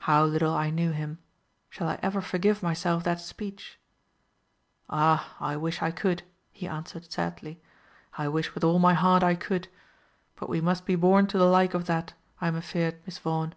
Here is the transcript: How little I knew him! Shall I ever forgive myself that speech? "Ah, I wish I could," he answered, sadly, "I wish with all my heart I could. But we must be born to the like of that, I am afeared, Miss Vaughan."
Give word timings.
How 0.00 0.26
little 0.26 0.52
I 0.52 0.68
knew 0.68 0.92
him! 0.92 1.16
Shall 1.70 1.88
I 1.88 1.98
ever 2.02 2.20
forgive 2.20 2.62
myself 2.62 3.04
that 3.04 3.22
speech? 3.22 3.80
"Ah, 4.90 5.34
I 5.42 5.56
wish 5.56 5.80
I 5.80 5.90
could," 5.90 6.24
he 6.52 6.68
answered, 6.68 7.10
sadly, 7.10 7.58
"I 8.18 8.28
wish 8.28 8.52
with 8.54 8.64
all 8.64 8.78
my 8.78 8.92
heart 8.92 9.22
I 9.22 9.34
could. 9.34 9.68
But 10.36 10.50
we 10.50 10.60
must 10.60 10.84
be 10.84 10.94
born 10.94 11.26
to 11.28 11.38
the 11.38 11.46
like 11.46 11.72
of 11.72 11.86
that, 11.86 12.12
I 12.42 12.48
am 12.48 12.54
afeared, 12.54 13.00
Miss 13.06 13.16
Vaughan." 13.16 13.54